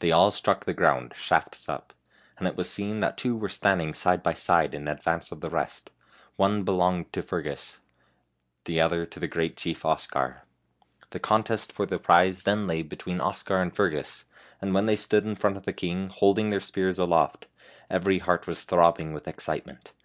[0.00, 1.92] They all struck the ground, shafts up,
[2.38, 5.48] and it was seen that two were standing side by side in advance of the
[5.48, 5.90] rest,
[6.34, 7.78] one belonged to Fergus,
[8.64, 10.42] the other to the great chief, Oscar.
[11.10, 14.24] The contest for the prize then lay between Oscar and Fergus,
[14.60, 17.46] and when they stood in front of the king, holding their spears aloft,
[17.88, 19.92] every heart was throbbing with excitement.